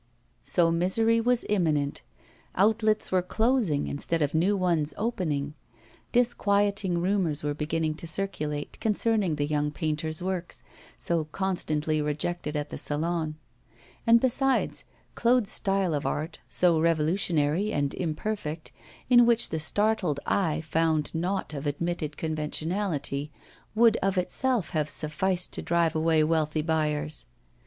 [0.41, 2.01] So misery was imminent;
[2.55, 5.53] outlets were closing instead of new ones opening;
[6.11, 10.63] disquieting rumours were beginning to circulate concerning the young painter's works,
[10.97, 13.35] so constantly rejected at the Salon;
[14.07, 18.71] and besides, Claude's style of art, so revolutionary and imperfect,
[19.07, 23.29] in which the startled eye found nought of admitted conventionality,
[23.75, 27.27] would of itself have sufficed to drive away wealthy buyers.